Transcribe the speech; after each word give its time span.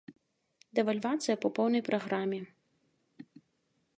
Дэвальвацыя 0.79 1.35
па 1.43 1.51
поўнай 1.59 1.83
праграме. 1.91 2.39